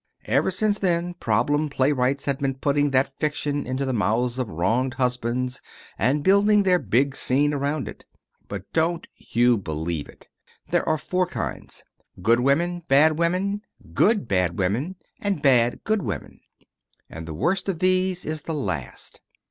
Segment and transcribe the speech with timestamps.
[0.25, 4.95] Ever since then problem playwrights have been putting that fiction into the mouths of wronged
[4.95, 5.61] husbands
[5.95, 8.03] and building their "big scene" around it.
[8.47, 10.27] But don't you believe it.
[10.67, 11.83] There are four kinds:
[12.19, 13.61] good women, bad women,
[13.93, 16.39] good bad women, and bad good women.
[17.07, 19.21] And the worst of these is the last.